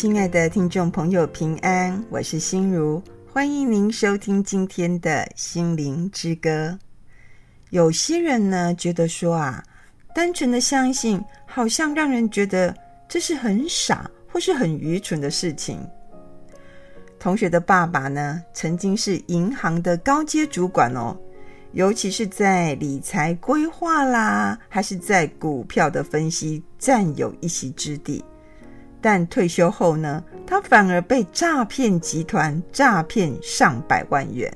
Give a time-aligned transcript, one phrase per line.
[0.00, 6.78] 亲爱的听众朋友，平安，我是心如，欢迎您收听今天的心灵之歌。
[7.68, 9.62] 有些人呢，觉得说啊，
[10.14, 12.74] 单纯的相信，好像让人觉得
[13.10, 15.86] 这是很傻或是很愚蠢的事情。
[17.18, 21.14] 同学的爸爸呢，曾经是银行的高阶主管哦，
[21.72, 28.24] 尤其是在理财规划啦，还是在股票的分析，占有一席之地。
[29.00, 34.52] 但退休后呢，他反而被诈骗集团诈骗上百万元。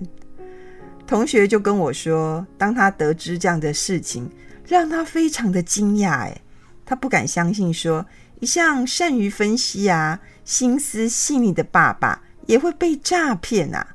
[1.06, 4.28] 同学就跟我说，当他得知这样的事情，
[4.66, 6.10] 让他非常的惊讶。
[6.10, 6.40] 哎，
[6.84, 8.06] 他不敢相信说，说
[8.40, 13.86] 一向善于分析啊、心思细腻的爸爸也会被诈骗啊。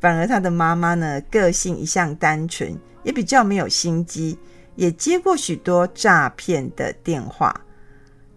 [0.00, 4.38] 反而他的妈妈呢，个性一向单纯，也比较没有心机，
[4.74, 7.54] 也接过许多诈骗的电话。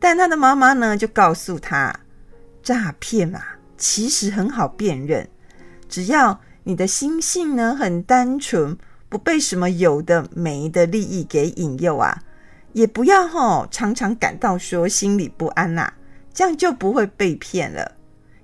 [0.03, 1.95] 但他的妈妈呢，就告诉他，
[2.61, 5.25] 诈骗啊，其实很好辨认，
[5.87, 12.21] 只要你的心性呢很单纯，不被什么有的没的利益给引诱啊，
[12.73, 15.93] 也不要吼、哦、常常感到说心里不安呐、啊，
[16.33, 17.89] 这样就不会被骗了。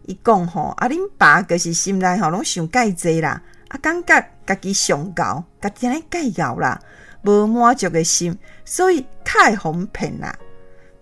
[0.05, 6.79] 一讲吼，阿恁爸可是心内吼拢想盖济啦，啊感觉家己上高，家己来盖高啦，
[7.23, 10.33] 无满足的心，所以太哄骗啦。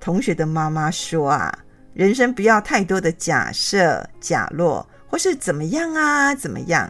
[0.08, 1.53] 同学的妈妈说啊，
[1.94, 6.89] 人生不要太多的假设、假落，或是怎么样啊，怎么样，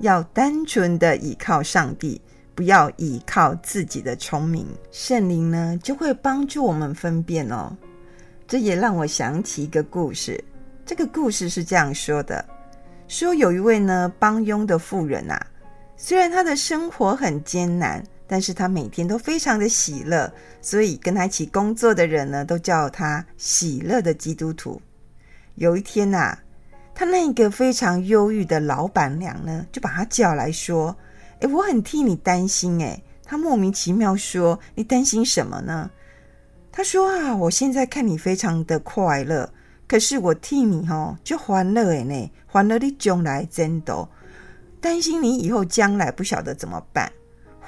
[0.00, 2.20] 要单纯的依靠上帝，
[2.54, 4.66] 不要依靠自己的聪明。
[4.90, 7.74] 圣灵呢，就会帮助我们分辨哦。
[8.46, 10.38] 这也让我想起一个故事。
[10.84, 12.44] 这个故事是这样说的：
[13.06, 15.46] 说有一位呢帮佣的妇人啊，
[15.96, 18.04] 虽然他的生活很艰难。
[18.28, 20.30] 但是他每天都非常的喜乐，
[20.60, 24.80] 所以跟他一起工作的人呢，都叫他喜乐的基督徒。
[25.54, 26.38] 有一天呐、啊，
[26.94, 30.94] 他那个非常忧郁的老板娘呢，就把他叫来说
[31.40, 35.90] ：“诶，我很替你担心。”诶，他莫名其妙说：“你担心什么呢？”
[36.70, 39.52] 他说：“啊，我现在看你非常的快乐，
[39.88, 44.08] 可是我替你哦，就欢乐诶呢，欢乐的将来真的
[44.80, 47.10] 担心你以后将来不晓得怎么办。”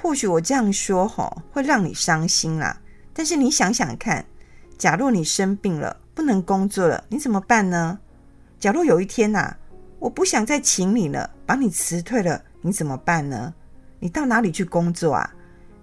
[0.01, 2.75] 或许我这样说吼，会让你伤心啦。
[3.13, 4.25] 但是你想想看，
[4.77, 7.99] 假若你生病了，不能工作了，你怎么办呢？
[8.59, 9.55] 假若有一天呐，
[9.99, 13.53] 我不想再请你了，把你辞退了，你怎么办呢？
[13.99, 15.31] 你到哪里去工作啊？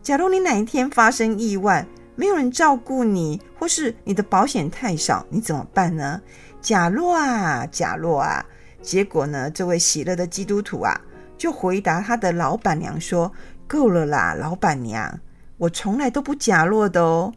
[0.03, 1.87] 假如你哪一天发生意外，
[2.17, 6.21] 没有人照顾你，或是你的保险太少，你怎么办呢？
[6.61, 8.45] 假若啊，假若啊，
[8.83, 11.01] 结果呢，这位喜乐的基督徒啊，
[11.37, 13.31] 就回答他的老板娘说。
[13.69, 15.21] 够了啦，老板娘，
[15.59, 17.33] 我从来都不假落的哦。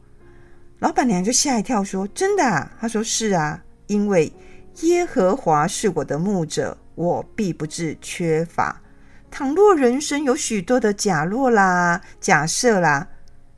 [0.79, 4.33] 老板娘就吓一跳，说：“真的啊？”他说：“是啊，因为
[4.81, 8.81] 耶和华是我的牧者，我必不致缺乏。
[9.29, 13.07] 倘若人生有许多的假落啦、假设啦，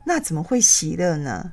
[0.04, 1.52] 那怎么会喜乐呢？”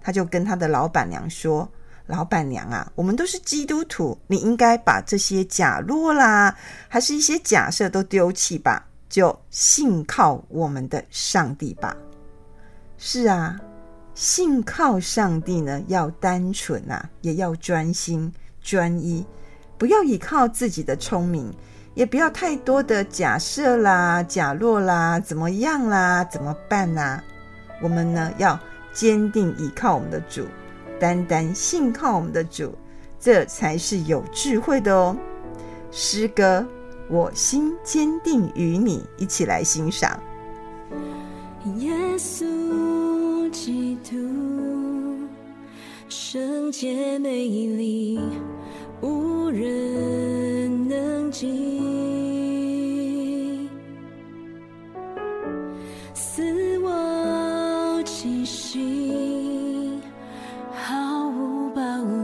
[0.00, 1.68] 他就跟他的老板娘说
[2.06, 6.56] ：“老板娘啊，我们都是基督徒，你应该把这些假落啦，
[6.88, 11.94] 还是一些假设都丢弃吧。”就信靠我们的上帝吧。
[12.96, 13.60] 是啊，
[14.14, 19.22] 信靠上帝呢，要单纯啊，也要专心专一，
[19.76, 21.52] 不要依靠自己的聪明，
[21.92, 27.22] 也不要太多的假设啦、假若啦、怎么样啦、怎么办啦。
[27.82, 28.58] 我们呢，要
[28.94, 30.46] 坚定依靠我们的主，
[30.98, 32.74] 单单信靠我们的主，
[33.20, 35.14] 这才是有智慧的哦。
[35.90, 36.66] 诗歌。
[37.12, 40.18] 我心坚定与你一起来欣赏。
[41.76, 44.16] 耶稣基督，
[46.08, 48.18] 圣洁美丽，
[49.02, 53.68] 无人能及，
[56.14, 60.00] 似我气息，
[60.72, 62.21] 毫无保留，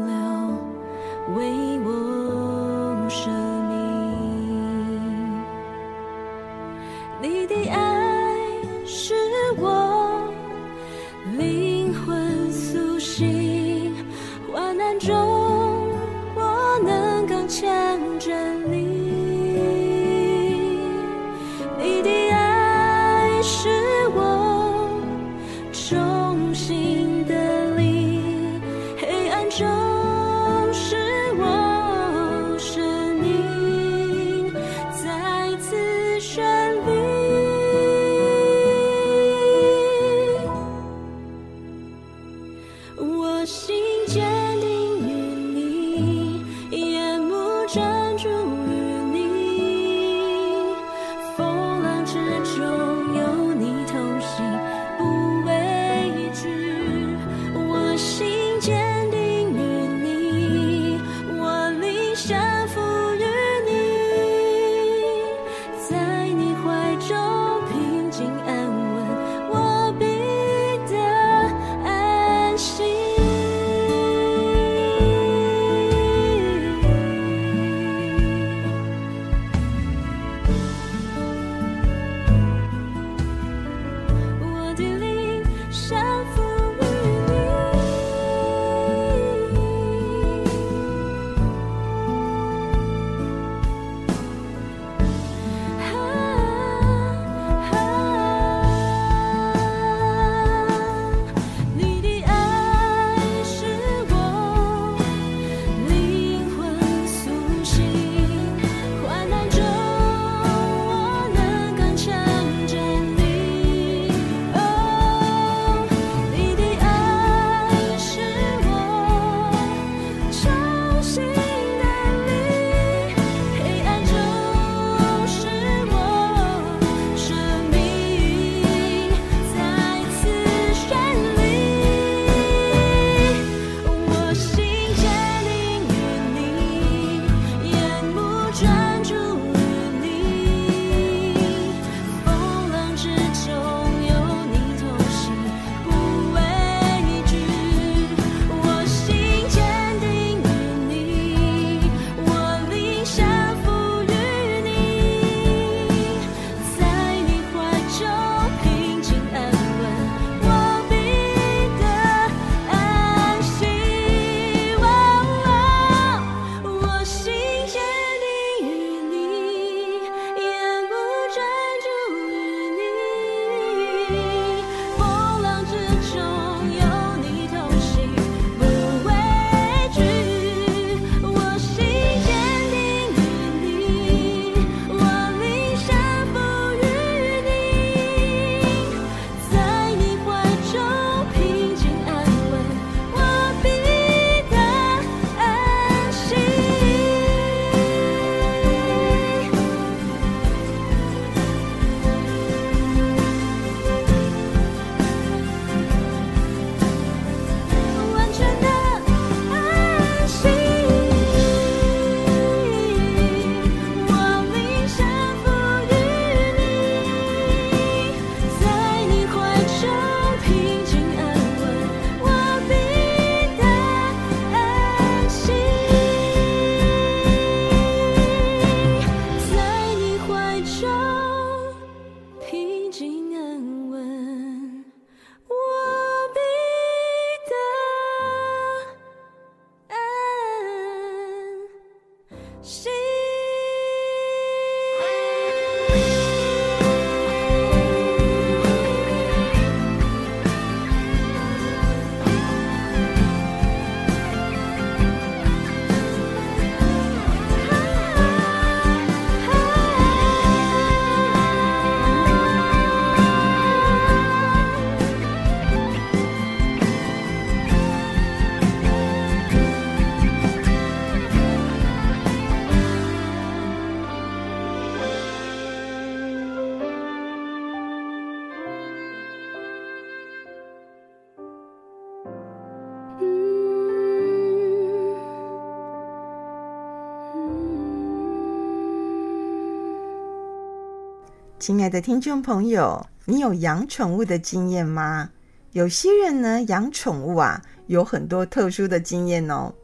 [291.58, 295.29] 亲爱的听众朋友，你有养宠物的经验吗？
[295.72, 299.74] 有些人呢，养宠物啊，有很多特殊的经验哦。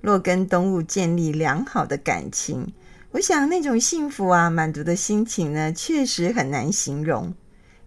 [0.00, 2.66] 若跟动物建立良好的感情，
[3.10, 7.32] 我想那种幸福啊、满足的心情呢，确实很难形容。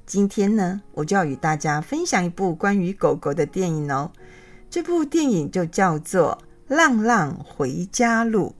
[0.05, 4.11] 今天呢，我就要与大家分享一部关于狗狗的电影哦。
[4.69, 6.37] 这部电影就叫做
[6.75, 8.49] 《浪浪回家路》。《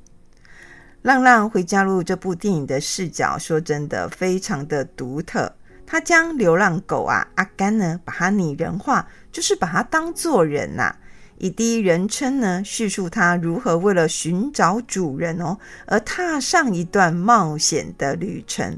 [1.01, 5.51] 浪浪回家路》这部电影的视角，说真的非常的独特。
[5.83, 10.97] 他将流浪狗啊阿甘呢，把它拟人化，就是把它当作人呐、啊，
[11.39, 18.77] 以第一人称呢叙述他如何为了寻找主人哦，而踏上一段冒险的旅程。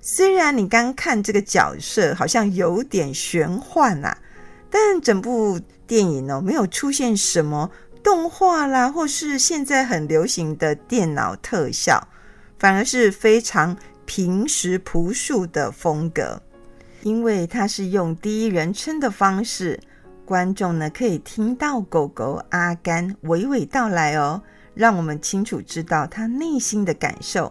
[0.00, 4.18] 虽然你刚看这个角色好像有点玄幻呐、啊，
[4.68, 7.70] 但整部电影呢没有出现什么。
[8.12, 11.98] 动画啦，或是现在很流行的电脑特效，
[12.58, 16.42] 反而是非常平实朴素的风格。
[17.00, 19.80] 因为它是用第一人称的方式，
[20.26, 24.42] 观众呢可以听到狗狗阿甘娓娓道来哦，
[24.74, 27.50] 让我们清楚知道他内心的感受。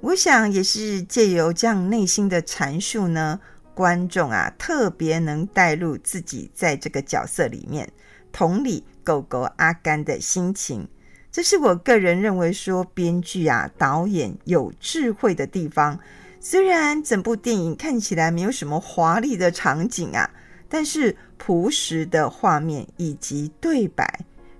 [0.00, 3.38] 我想也是借由这样内心的阐述呢，
[3.74, 7.92] 观众啊特别能带入自己在这个角色里面，
[8.32, 10.86] 同理狗狗阿甘的心情。
[11.32, 15.98] 这是我个人认为说编剧啊导演有智慧的地方。
[16.38, 20.30] 虽然整部电影看起来没有什么华丽的场景啊，
[20.68, 24.06] 但是朴实的画面以及对白，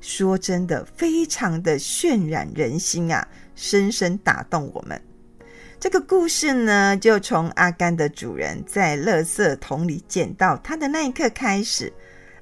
[0.01, 5.01] 说真的非常的渲染人心啊，深深打动我们。
[5.79, 11.93] 这个故事呢，就从阿甘的主人在垃圾桶里捡到他的那一刻开始。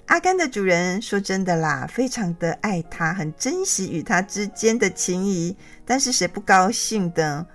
[0.08, 5.54] 阿甘的主人说真的啦，非常的爱他，很珍惜与他之间的情谊。
[5.84, 7.46] 但是谁不高兴的？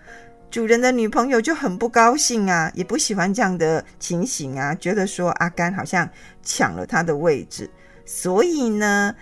[0.52, 6.08] 主人的女朋友就很不高兴啊，也不喜欢这样的情形啊，觉得说阿甘好像
[6.44, 7.70] 抢了他的位置。
[8.06, 9.16] 所以呢，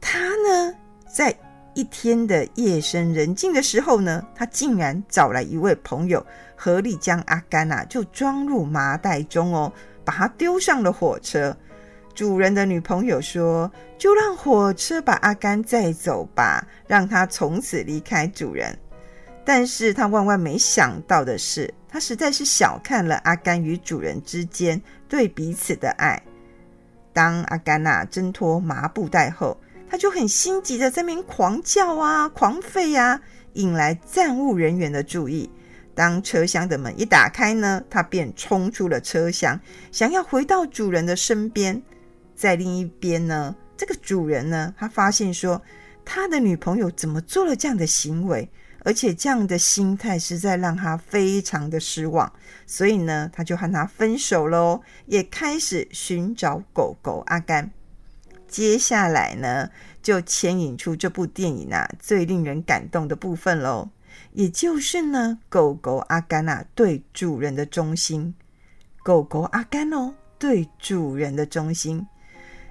[0.00, 0.74] 他呢
[1.14, 1.34] 在。
[1.74, 6.26] 一天的夜深人静的时候呢，他竟然找来一位朋友，
[6.56, 9.72] 合力将阿甘啊就装入麻袋中哦，
[10.04, 11.56] 把他丢上了火车。
[12.18, 18.76] 主人的女朋友说：“就让火车把阿甘载走吧，让他从此离开主人。”
[19.46, 26.20] 但是他万万没想到的是，他实在是小看了阿甘与主人之间对彼此的爱。
[27.12, 29.56] 当阿甘啊挣脱麻布袋后，
[29.88, 33.20] 他就很心急的在那边狂叫啊、狂吠啊，
[33.52, 35.48] 引来站务人员的注意。
[35.94, 39.60] 当车厢的门一打开呢，他便冲出了车厢，
[39.92, 41.80] 想要回到主人的身边。
[42.38, 45.60] 在另一边呢，这个主人呢，他发现说
[46.04, 48.48] 他的女朋友怎么做了这样的行为，
[48.84, 52.32] 而且这样的心态实在让他非常的失望，
[52.64, 57.68] 所以呢，他就和他分手喽，也开始寻找狗狗阿甘。
[58.46, 59.68] 接下来呢，
[60.00, 63.90] 就牵引出这部电影啊最令人感动的部分喽，
[64.32, 68.32] 也就是呢，狗狗阿甘啊对主人的忠心。
[69.02, 72.06] 狗狗阿甘哦，对主人的忠心。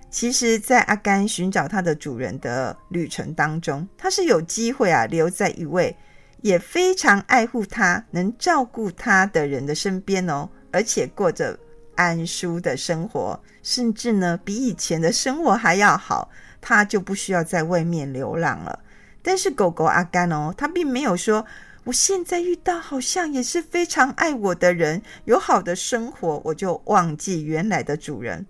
[0.10, 5.96] 其实，在阿甘寻找他的主人的旅程当中，他是有机会啊留在一位
[6.42, 11.58] 也非常爱护他、能照顾他的人的身边哦，而且过着。
[12.00, 16.30] 安舒的生活，甚至呢比以前的生活还要好，
[16.62, 18.84] 他就不需要在外面流浪了。
[19.24, 21.44] 但是狗狗阿甘哦，他并没有说，
[21.86, 28.46] 我现在遇到好像也是非常爱我的人，有好的生活，我就忘记原来的主人。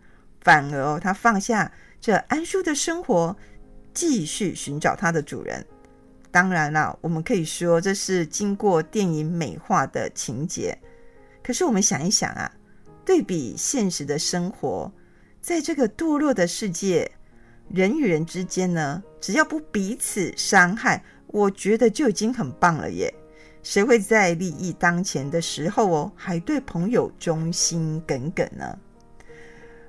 [0.47, 3.35] 反而哦，他放下这安舒的生活，
[3.93, 5.65] 继续寻找他的主人。
[6.31, 10.77] 当然了，我们可以说这是经过电影美化的情节。
[11.43, 12.49] 可是我们想一想啊。
[13.03, 14.89] 对比现实的生活，
[15.41, 17.11] 在这个堕落的世界，
[17.69, 23.13] 人与人之间呢，只要不彼此伤害，我觉得就已经很棒了耶。
[23.63, 28.77] 谁会在利益当前的时候哦，还对朋友忠心耿耿呢？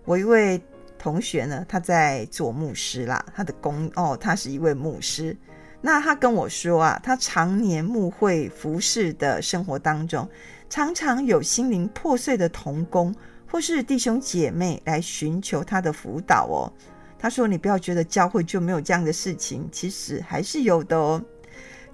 [0.08, 0.58] 我一位
[0.98, 5.36] 同学呢，他在做牧师啦，他的工哦，他是一位牧师。
[5.82, 10.26] 那他跟我说啊，他常年牧会服侍的生活当中。
[10.70, 13.14] 常常有心灵破碎的童工
[13.50, 16.72] 或是弟兄姐妹来寻求他的辅导哦。
[17.18, 21.22] 他说：“你不要觉得教会就没有这样的事情，其实还是有的哦。”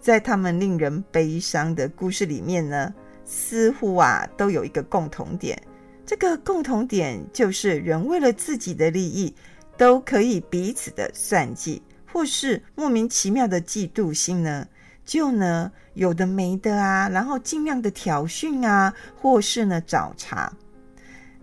[0.00, 2.94] 在他们令人悲伤的故事里面呢，
[3.25, 5.61] 似乎啊都有一个共同点。
[6.06, 9.34] 这个共同点就是人为了自己的利益，
[9.76, 11.82] 都可以彼此的算计，
[12.12, 14.66] 或是莫名其妙的嫉妒心呢。
[15.04, 20.52] 就呢，有的没的啊，然后尽量的挑衅啊，或是呢找茬。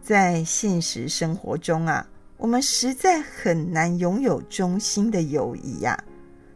[0.02, 6.04] 在现实生活中啊，我们实在很难拥有忠心的友谊呀、啊。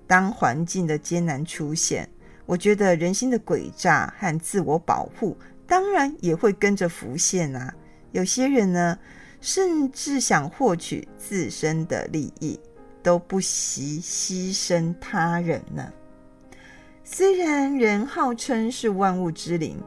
[0.07, 2.09] 当环境的艰难出现，
[2.45, 7.73] 我觉得人心的诡诈和自我保护，当然也会跟着浮现啊。
[8.15, 8.97] 有些人呢，
[9.41, 12.57] 甚至想获取自身的利益，
[13.03, 15.91] 都不惜牺牲他人呢。
[17.03, 19.77] 虽然人号称是万物之灵，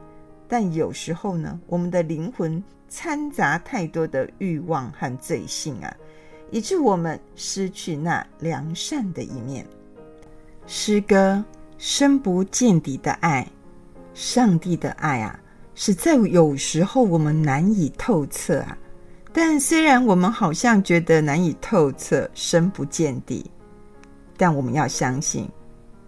[0.47, 5.91] 但有时候呢，我们的灵魂掺杂太多的欲望和罪性啊，
[6.51, 9.65] 以致我们失去那良善的一面。
[10.67, 11.43] 诗歌
[11.79, 13.47] 深不见底的爱，
[14.13, 15.39] 上帝的爱啊，
[15.81, 18.77] 实在有时候我们难以透彻啊。
[19.31, 23.49] 但虽然我们好像觉得难以透彻、深不见底，
[24.35, 25.49] 但我们要相信。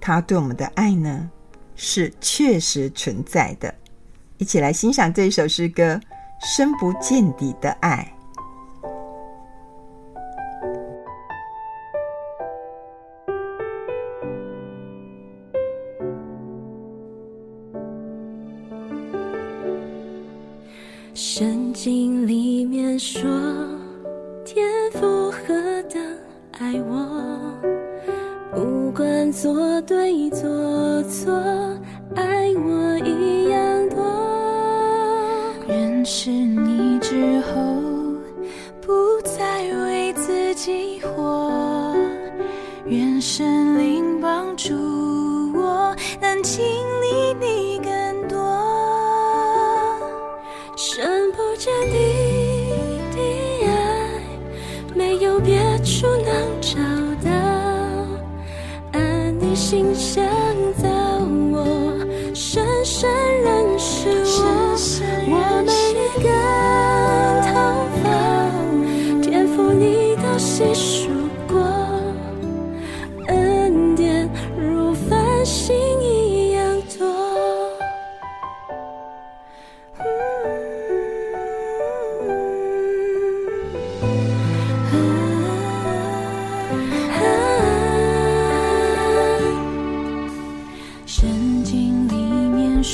[0.02, 1.30] 他对我们的爱呢，
[1.74, 3.74] 是确实存在的。
[4.40, 5.94] 一起来欣赏这一首诗歌
[6.42, 8.14] 《深不见底的爱》。
[36.42, 37.54] 是你之后，
[38.82, 41.96] 不再为自己活，
[42.88, 44.74] 愿神灵帮助
[45.54, 46.64] 我，能经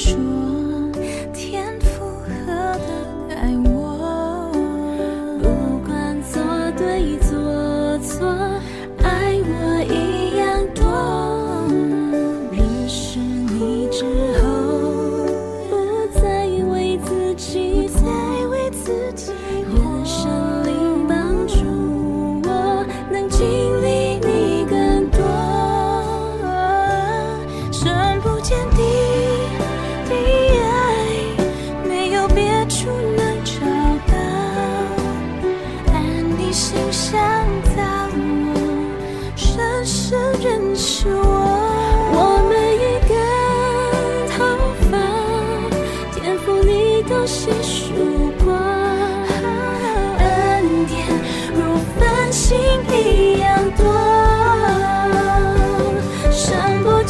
[0.05, 0.26] 里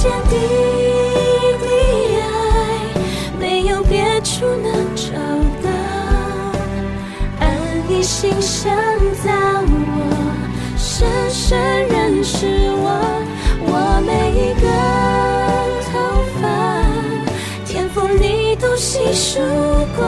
[0.07, 0.33] 深不见底
[1.59, 1.67] 的
[2.21, 2.23] 爱，
[3.39, 4.65] 没有别处能
[4.95, 5.11] 找
[5.61, 5.67] 到。
[7.41, 7.45] 按
[7.89, 8.73] 你形象
[9.23, 9.31] 造
[9.67, 9.69] 我，
[10.77, 12.85] 深深认识我。
[13.69, 13.71] 我
[14.05, 14.65] 每一个
[15.91, 15.91] 头
[16.39, 16.43] 发，
[17.65, 19.39] 天赋你都细数
[19.97, 20.05] 过，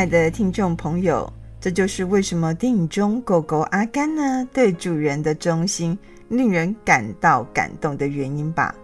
[0.00, 5.98] 亲爱的听众朋友，这就是为什么电影中狗狗阿甘呢，对主人的忠心
[6.30, 8.74] 令人感到感动的原因吧。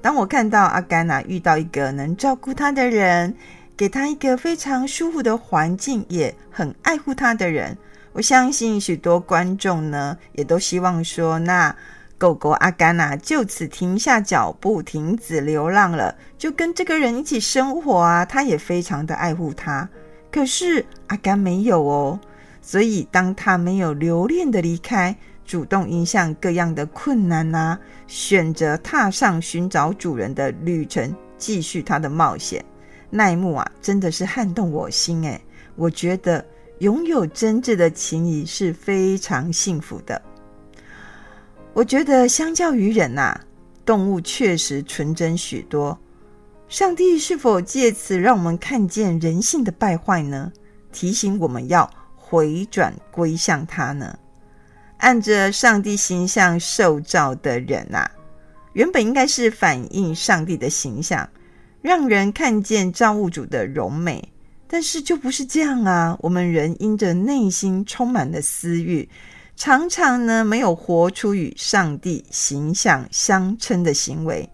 [0.00, 3.32] 当我看到阿甘啊遇到一个能照顾他的人，
[3.76, 7.78] 给他一个非常舒服的环境，也很爱护他的人，
[8.12, 11.72] 我相信许多观众呢也都希望说，那
[12.18, 18.24] 狗狗阿甘啊就此停下脚步，停止流浪了，就跟这个人一起生活啊。
[18.24, 19.88] 他也非常的爱护他。
[20.32, 22.18] 可是阿甘没有哦，
[22.62, 25.14] 所以当他没有留恋的离开，
[25.44, 32.64] 主动迎向各样的困难啊，选择踏上寻找主人的旅程，继续他的冒险。
[33.10, 35.38] 那一幕啊，真的是撼动我心诶。
[35.76, 36.42] 我觉得
[36.78, 40.20] 拥有真挚的情谊是非常幸福的。
[41.74, 43.38] 我觉得相较于人啊，
[43.84, 45.98] 动物确实纯真许多。
[46.72, 50.50] 上帝是否借此让我们看见人性的败坏呢？
[50.90, 54.18] 提醒我们要回转归向他呢？
[54.96, 58.10] 按着上帝形象受造的人啊，
[58.72, 61.28] 原本应该是反映上帝的形象，
[61.82, 64.26] 让人看见造物主的荣美。
[64.66, 66.16] 但是就不是这样啊！
[66.22, 69.06] 我们人因着内心充满了私欲，
[69.56, 74.48] 常常呢没有活出与上帝形象相称的行为。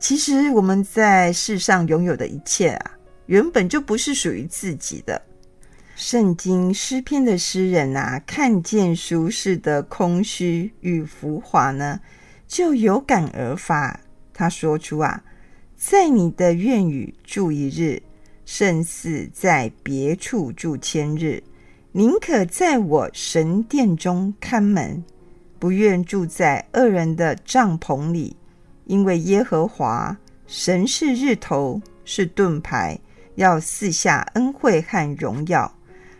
[0.00, 2.92] 其实我们在世上拥有的一切啊，
[3.26, 5.20] 原本就不是属于自己的。
[5.94, 12.00] 圣经诗篇的诗人啊，看见俗世的空虚与浮华呢，
[12.48, 14.00] 就有感而发。
[14.32, 15.22] 他说出啊，
[15.76, 18.02] 在你的院宇住一日，
[18.46, 21.42] 胜似在别处住千日。
[21.92, 25.04] 宁可在我神殿中看门，
[25.58, 28.34] 不愿住在恶人的帐篷里，
[28.90, 30.16] 因为耶和华
[30.48, 32.98] 神是日头，是盾牌，
[33.36, 35.72] 要赐下恩惠和荣耀。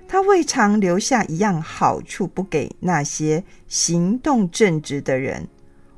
[0.07, 5.49] 他未尝留下一样好处不给那些行动正直的人。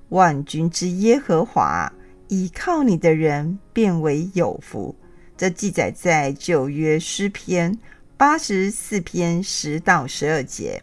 [0.08, 1.92] 万军之耶和华，
[2.28, 4.94] 倚靠你的人便为有福。
[5.37, 7.78] 这记载在旧约诗篇
[8.16, 10.82] 八十四篇十到十二节。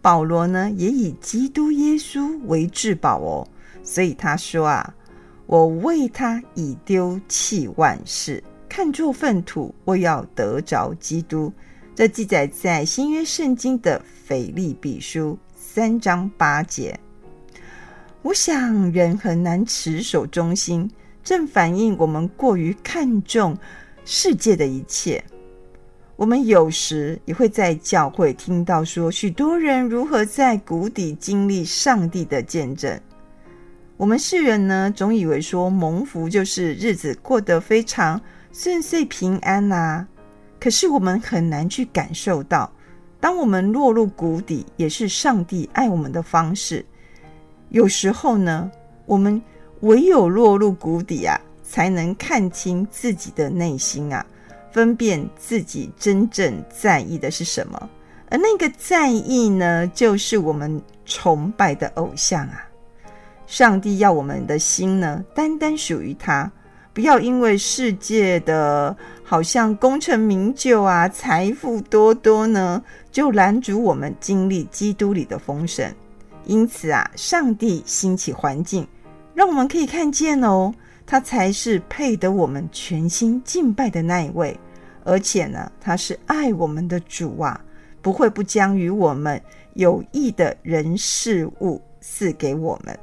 [0.00, 3.46] 保罗呢，也以基督耶稣为至宝哦，
[3.82, 4.94] 所以他说啊，
[5.46, 11.52] 我为他已丢弃万事，看作粪土，我要得着基督。
[11.94, 16.98] 这记载在新约圣经的腓立比书三章八节。
[18.22, 20.90] 我想人很难持守忠心，
[21.24, 23.56] 正反映我们过于看重
[24.04, 25.22] 世界的一切。
[26.16, 33.00] 我们有时也会在教会听到说，许多人如何在谷底经历上帝的见证。
[34.00, 38.18] 我们世人呢，总以为说蒙福就是日子过得非常
[38.50, 40.08] 顺遂平安呐、啊。
[40.58, 42.72] 可是我们很难去感受到，
[43.20, 46.82] 当我们落入谷底，也是上帝爱我们的方式。
[47.68, 48.70] 有时候呢，
[49.04, 49.40] 我们
[49.80, 54.24] 唯有落入谷底啊，才能看清自己的内心啊，
[54.72, 57.90] 分辨自己真正在意的是什么。
[58.30, 62.66] 而那个在意呢，就是我们崇拜的偶像啊。
[63.50, 66.48] 上帝要我们的心呢，单单属于他。
[66.94, 75.92] 不要因为世界的好像功成名就啊，财富多多呢，就拦阻我们经历基督里的丰盛。
[76.44, 78.86] 因此啊，上帝兴起环境，
[79.34, 80.72] 让我们可以看见哦，
[81.04, 84.56] 他才是配得我们全心敬拜的那一位。
[85.02, 87.60] 而且呢，他是爱我们的主啊，
[88.00, 89.42] 不会不将与我们
[89.74, 92.96] 有益的人事物赐给我们。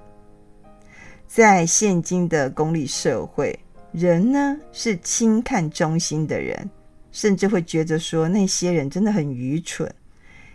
[1.27, 3.59] 在现今的功利社会。
[3.91, 6.69] 人呢，是轻看忠心的人，
[7.11, 9.91] 甚至会觉得说那些人真的很愚蠢，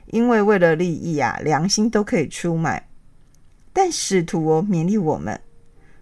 [0.06, 2.88] 因为为了利益啊，良心都可以出卖。
[3.72, 5.40] 但使徒哦，勉励我们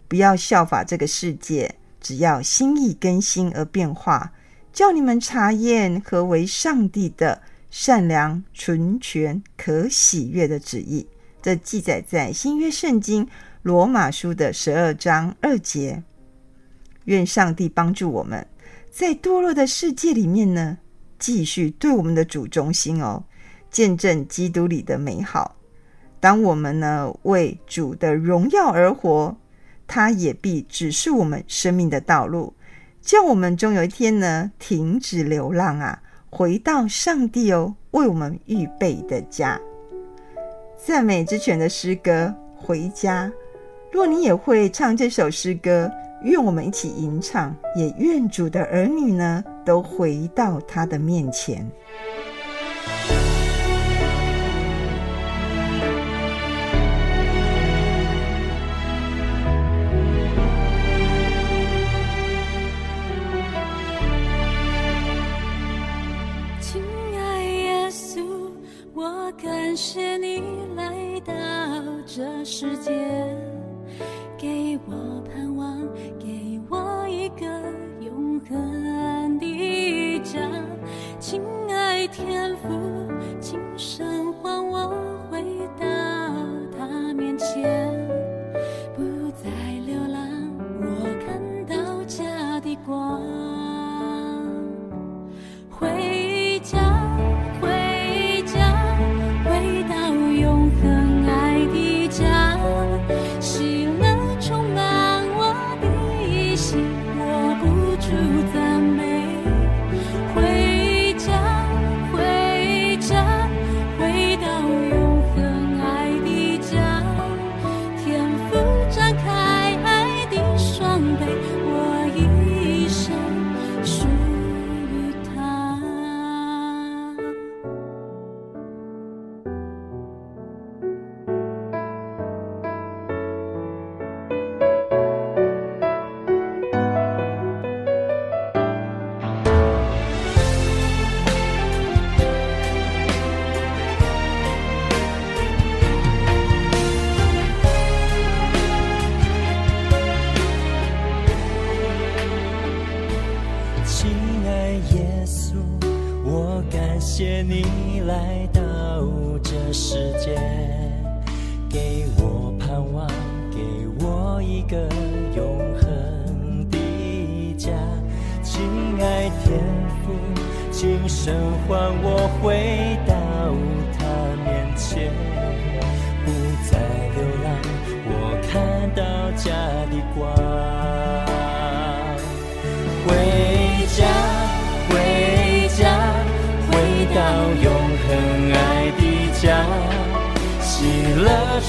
[0.09, 4.33] 不要效法这个世界，只要心意更新而变化，
[4.73, 11.07] 叫你们查验何为上帝的善良、纯全、可喜悦的旨意。
[11.41, 13.27] 这记载在新约圣经
[13.63, 16.03] 罗马书的十二章二节。
[17.05, 18.47] 愿上帝帮助我们，
[18.91, 20.79] 在堕落的世界里面呢，
[21.19, 23.25] 继续对我们的主忠心哦，
[23.71, 25.57] 见证基督里的美好。
[26.21, 29.37] 当我们呢为主的荣耀而活，
[29.87, 32.55] 他也必指示我们生命的道路，
[33.01, 39.61] 叫我们终有一天呢停止流浪啊，回到上帝哦为我们预备的家。
[40.77, 43.27] 赞美之泉的诗歌《回家》，
[43.93, 45.91] 若你也会唱这首诗歌。
[46.23, 51.67] 愿我们一起吟唱，也愿主的儿女呢，都回到他的面前。
[66.61, 66.83] 亲
[67.17, 68.23] 爱耶稣，
[68.93, 70.43] 我感谢你
[70.77, 71.33] 来到
[72.07, 72.93] 这世界。
[74.39, 75.79] 给我盼望，
[76.19, 77.47] 给我一个
[78.01, 80.41] 永恒的家，
[81.19, 82.69] 亲爱天父，
[83.41, 84.30] 今生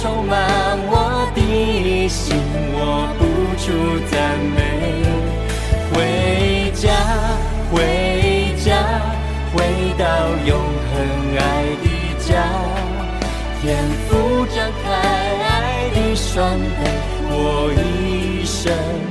[0.01, 2.35] 充满我的心，
[2.73, 3.21] 我不
[3.57, 3.65] 住
[4.09, 4.59] 赞美。
[5.93, 6.87] 回家，
[7.71, 8.69] 回家，
[9.53, 9.57] 回
[9.97, 10.05] 到
[10.45, 10.49] 永
[10.89, 10.93] 恒
[11.37, 11.41] 爱
[11.83, 11.85] 的
[12.19, 12.29] 家，
[13.61, 13.65] 天
[14.07, 14.87] 父张开
[15.43, 16.81] 爱的双臂，
[17.29, 17.35] 我
[17.75, 19.10] 一生。